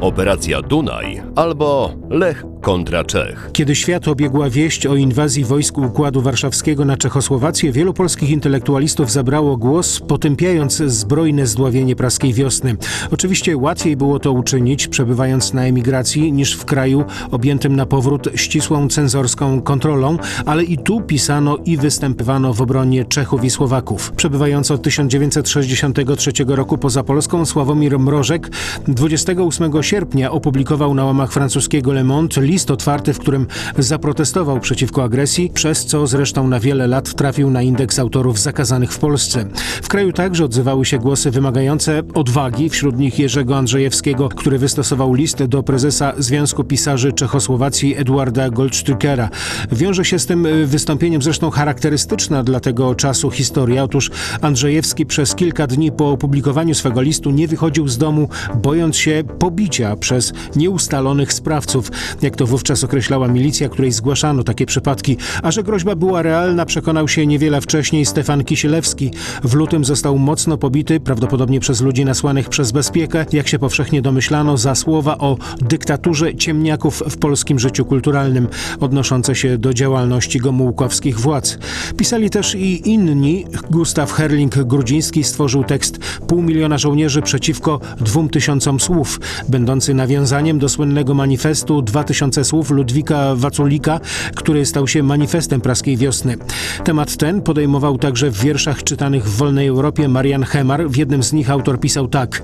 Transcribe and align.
Operacja 0.00 0.62
Dunaj 0.62 1.22
albo 1.36 1.92
Lech 2.10 2.44
kontra 2.60 3.04
Czech. 3.04 3.50
Kiedy 3.52 3.74
świat 3.74 4.08
obiegła 4.08 4.50
wieść 4.50 4.86
o 4.86 4.96
inwazji 4.96 5.44
wojsk 5.44 5.78
Układu 5.78 6.20
Warszawskiego 6.20 6.84
na 6.84 6.96
Czechosłowację, 6.96 7.72
wielu 7.72 7.94
polskich 7.94 8.30
intelektualistów 8.30 9.10
zabrało 9.10 9.56
głos, 9.56 10.00
potępiając 10.00 10.76
zbrojne 10.76 11.46
zdławienie 11.46 11.96
praskiej 11.96 12.32
wiosny. 12.32 12.76
Oczywiście 13.10 13.56
łatwiej 13.56 13.96
było 13.96 14.18
to 14.18 14.32
uczynić, 14.32 14.88
przebywając 14.88 15.52
na 15.52 15.62
emigracji, 15.62 16.32
niż 16.32 16.54
w 16.56 16.64
kraju 16.64 17.04
objętym 17.30 17.76
na 17.76 17.86
powrót 17.86 18.28
ścisłą 18.34 18.88
cenzorską 18.88 19.62
kontrolą, 19.62 20.18
ale 20.46 20.64
i 20.64 20.78
tu 20.78 21.00
pisano 21.00 21.56
i 21.64 21.76
występowano 21.76 22.54
w 22.54 22.62
obronie 22.62 23.04
Czechów 23.04 23.44
i 23.44 23.50
Słowaków. 23.50 24.12
Przebywając 24.12 24.70
od 24.70 24.82
1963 24.82 26.32
roku 26.46 26.78
poza 26.78 27.02
Polską, 27.02 27.46
Sławomir 27.46 27.98
Mrożek 27.98 28.50
28 28.88 29.82
sierpnia 29.82 30.30
opublikował 30.30 30.94
na 30.94 31.04
łamach 31.04 31.32
francuskiego 31.32 31.92
Le 31.92 32.04
Monde 32.04 32.28
list 32.50 32.70
otwarty, 32.70 33.12
w 33.12 33.18
którym 33.18 33.46
zaprotestował 33.78 34.60
przeciwko 34.60 35.04
agresji, 35.04 35.50
przez 35.54 35.86
co 35.86 36.06
zresztą 36.06 36.48
na 36.48 36.60
wiele 36.60 36.86
lat 36.86 37.14
trafił 37.14 37.50
na 37.50 37.62
indeks 37.62 37.98
autorów 37.98 38.40
zakazanych 38.40 38.92
w 38.92 38.98
Polsce. 38.98 39.46
W 39.82 39.88
kraju 39.88 40.12
także 40.12 40.44
odzywały 40.44 40.84
się 40.84 40.98
głosy 40.98 41.30
wymagające 41.30 42.02
odwagi, 42.14 42.70
wśród 42.70 42.98
nich 42.98 43.18
Jerzego 43.18 43.56
Andrzejewskiego, 43.56 44.28
który 44.28 44.58
wystosował 44.58 45.14
list 45.14 45.44
do 45.44 45.62
prezesa 45.62 46.12
Związku 46.18 46.64
Pisarzy 46.64 47.12
Czechosłowacji 47.12 47.96
Eduarda 47.96 48.48
Goldstückera. 48.48 49.28
Wiąże 49.72 50.04
się 50.04 50.18
z 50.18 50.26
tym 50.26 50.46
wystąpieniem 50.64 51.22
zresztą 51.22 51.50
charakterystyczna 51.50 52.42
dla 52.42 52.60
tego 52.60 52.94
czasu 52.94 53.30
historia. 53.30 53.84
Otóż 53.84 54.10
Andrzejewski 54.40 55.06
przez 55.06 55.34
kilka 55.34 55.66
dni 55.66 55.92
po 55.92 56.10
opublikowaniu 56.10 56.74
swego 56.74 57.00
listu 57.00 57.30
nie 57.30 57.48
wychodził 57.48 57.88
z 57.88 57.98
domu, 57.98 58.28
bojąc 58.62 58.96
się 58.96 59.24
pobicia 59.38 59.96
przez 59.96 60.32
nieustalonych 60.56 61.32
sprawców, 61.32 61.90
jak 62.22 62.36
to 62.40 62.46
wówczas 62.46 62.84
określała 62.84 63.28
milicja, 63.28 63.68
której 63.68 63.92
zgłaszano 63.92 64.44
takie 64.44 64.66
przypadki. 64.66 65.16
A 65.42 65.50
że 65.50 65.62
groźba 65.62 65.94
była 65.94 66.22
realna, 66.22 66.66
przekonał 66.66 67.08
się 67.08 67.26
niewiele 67.26 67.60
wcześniej 67.60 68.06
Stefan 68.06 68.44
Kisielewski. 68.44 69.10
W 69.44 69.54
lutym 69.54 69.84
został 69.84 70.18
mocno 70.18 70.58
pobity, 70.58 71.00
prawdopodobnie 71.00 71.60
przez 71.60 71.80
ludzi 71.80 72.04
nasłanych 72.04 72.48
przez 72.48 72.72
bezpiekę, 72.72 73.26
jak 73.32 73.48
się 73.48 73.58
powszechnie 73.58 74.02
domyślano, 74.02 74.56
za 74.56 74.74
słowa 74.74 75.18
o 75.18 75.36
dyktaturze 75.60 76.34
ciemniaków 76.34 77.02
w 77.10 77.18
polskim 77.18 77.58
życiu 77.58 77.84
kulturalnym, 77.84 78.48
odnoszące 78.80 79.34
się 79.34 79.58
do 79.58 79.74
działalności 79.74 80.38
gomułkowskich 80.38 81.20
władz. 81.20 81.58
Pisali 81.96 82.30
też 82.30 82.54
i 82.54 82.90
inni. 82.90 83.44
Gustaw 83.70 84.12
Herling-Grudziński 84.12 85.24
stworzył 85.24 85.64
tekst 85.64 85.98
Pół 86.26 86.42
miliona 86.42 86.78
żołnierzy 86.78 87.22
przeciwko 87.22 87.80
dwóm 88.00 88.28
tysiącom 88.28 88.80
słów, 88.80 89.20
będący 89.48 89.94
nawiązaniem 89.94 90.58
do 90.58 90.68
słynnego 90.68 91.14
manifestu 91.14 91.82
2000 91.82 92.29
słów 92.44 92.70
Ludwika 92.70 93.34
Waculika, 93.34 94.00
który 94.34 94.66
stał 94.66 94.88
się 94.88 95.02
manifestem 95.02 95.60
praskiej 95.60 95.96
wiosny. 95.96 96.36
Temat 96.84 97.16
ten 97.16 97.42
podejmował 97.42 97.98
także 97.98 98.30
w 98.30 98.40
wierszach 98.40 98.84
czytanych 98.84 99.24
w 99.24 99.36
wolnej 99.36 99.66
Europie 99.66 100.08
Marian 100.08 100.44
Hemar. 100.44 100.88
W 100.88 100.96
jednym 100.96 101.22
z 101.22 101.32
nich 101.32 101.50
autor 101.50 101.80
pisał 101.80 102.08
tak. 102.08 102.42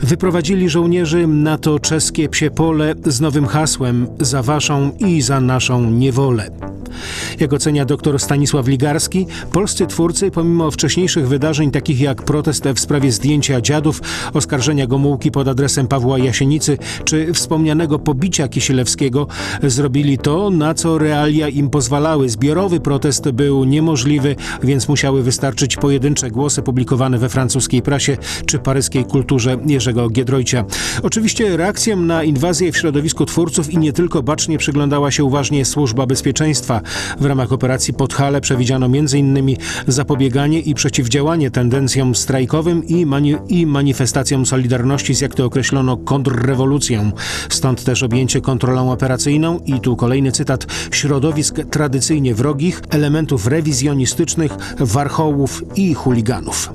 Wyprowadzili 0.00 0.68
żołnierzy 0.68 1.26
na 1.26 1.58
to 1.58 1.78
czeskie 1.78 2.28
psie 2.28 2.50
pole 2.50 2.94
z 3.06 3.20
nowym 3.20 3.46
hasłem 3.46 4.06
za 4.20 4.42
waszą 4.42 4.90
i 4.98 5.22
za 5.22 5.40
naszą 5.40 5.90
niewolę. 5.90 6.75
Jak 7.40 7.52
ocenia 7.52 7.84
dr 7.84 8.18
Stanisław 8.18 8.66
Ligarski, 8.68 9.26
polscy 9.52 9.86
twórcy, 9.86 10.30
pomimo 10.30 10.70
wcześniejszych 10.70 11.28
wydarzeń, 11.28 11.70
takich 11.70 12.00
jak 12.00 12.22
protest 12.22 12.64
w 12.74 12.80
sprawie 12.80 13.12
zdjęcia 13.12 13.60
dziadów, 13.60 14.00
oskarżenia 14.34 14.86
Gomułki 14.86 15.30
pod 15.30 15.48
adresem 15.48 15.88
Pawła 15.88 16.18
Jasienicy, 16.18 16.78
czy 17.04 17.32
wspomnianego 17.32 17.98
pobicia 17.98 18.48
Kisielewskiego, 18.48 19.26
zrobili 19.62 20.18
to, 20.18 20.50
na 20.50 20.74
co 20.74 20.98
realia 20.98 21.48
im 21.48 21.70
pozwalały. 21.70 22.28
Zbiorowy 22.28 22.80
protest 22.80 23.30
był 23.30 23.64
niemożliwy, 23.64 24.36
więc 24.62 24.88
musiały 24.88 25.22
wystarczyć 25.22 25.76
pojedyncze 25.76 26.30
głosy 26.30 26.62
publikowane 26.62 27.18
we 27.18 27.28
francuskiej 27.28 27.82
prasie 27.82 28.16
czy 28.46 28.58
paryskiej 28.58 29.04
kulturze 29.04 29.58
Jerzego 29.66 30.10
Giedroycia. 30.10 30.64
Oczywiście 31.02 31.56
reakcją 31.56 31.96
na 31.96 32.22
inwazję 32.22 32.72
w 32.72 32.76
środowisku 32.76 33.26
twórców 33.26 33.70
i 33.70 33.78
nie 33.78 33.92
tylko 33.92 34.22
bacznie 34.22 34.58
przyglądała 34.58 35.10
się 35.10 35.24
uważnie 35.24 35.64
Służba 35.64 36.06
Bezpieczeństwa. 36.06 36.80
W 37.20 37.24
ramach 37.24 37.52
operacji 37.52 37.94
Podhale 37.94 38.40
przewidziano 38.40 38.86
m.in. 38.86 39.56
zapobieganie 39.86 40.60
i 40.60 40.74
przeciwdziałanie 40.74 41.50
tendencjom 41.50 42.14
strajkowym 42.14 42.84
i, 42.84 43.06
mani 43.06 43.34
i 43.48 43.66
manifestacjom 43.66 44.46
Solidarności 44.46 45.14
z 45.14 45.20
jak 45.20 45.34
to 45.34 45.44
określono 45.44 45.96
kontrrewolucją. 45.96 47.12
Stąd 47.48 47.84
też 47.84 48.02
objęcie 48.02 48.40
kontrolą 48.40 48.92
operacyjną 48.92 49.58
i 49.66 49.80
tu 49.80 49.96
kolejny 49.96 50.32
cytat 50.32 50.66
środowisk 50.90 51.54
tradycyjnie 51.70 52.34
wrogich, 52.34 52.82
elementów 52.90 53.46
rewizjonistycznych, 53.46 54.52
warchołów 54.78 55.64
i 55.76 55.94
chuliganów. 55.94 56.72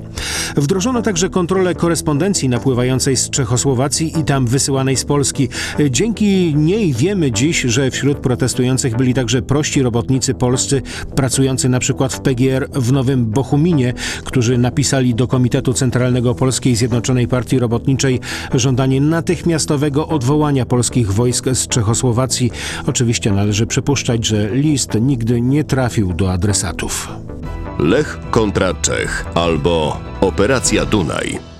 Wdrożono 0.56 1.02
także 1.02 1.30
kontrolę 1.30 1.74
korespondencji 1.74 2.48
napływającej 2.48 3.16
z 3.16 3.30
Czechosłowacji 3.30 4.20
i 4.20 4.24
tam 4.24 4.46
wysyłanej 4.46 4.96
z 4.96 5.04
Polski. 5.04 5.48
Dzięki 5.90 6.54
niej 6.56 6.92
wiemy 6.92 7.32
dziś, 7.32 7.60
że 7.60 7.90
wśród 7.90 8.18
protestujących 8.18 8.96
byli 8.96 9.14
także 9.14 9.42
prości 9.42 9.82
robotnicy 9.82 10.34
polscy 10.34 10.82
pracujący 11.16 11.68
na 11.68 11.78
przykład 11.78 12.14
w 12.14 12.20
PGR 12.20 12.68
w 12.72 12.92
Nowym 12.92 13.26
Bochuminie, 13.26 13.94
którzy 14.24 14.58
napisali 14.58 15.14
do 15.14 15.28
Komitetu 15.28 15.72
Centralnego 15.74 16.34
Polskiej 16.34 16.76
Zjednoczonej 16.76 17.28
Partii 17.28 17.58
Robotniczej 17.58 18.20
żądanie 18.54 19.00
natychmiastowego 19.00 20.08
odwołania 20.08 20.66
polskich 20.66 21.12
wojsk 21.12 21.48
z 21.52 21.68
Czechosłowacji. 21.68 22.50
Oczywiście 22.86 23.32
należy 23.32 23.66
przypuszczać, 23.66 24.26
że 24.26 24.50
list 24.50 24.90
nigdy 25.00 25.40
nie 25.40 25.64
trafił 25.64 26.12
do 26.12 26.32
adresatów. 26.32 27.08
Lech 27.78 28.18
kontra 28.30 28.74
Czech 28.74 29.24
albo 29.34 30.00
Operacja 30.20 30.84
Dunaj. 30.84 31.51